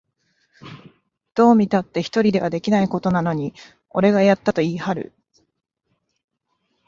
[1.35, 3.53] どう見たって一人ではできないことなのに、
[3.91, 5.13] 俺がやったと言いはる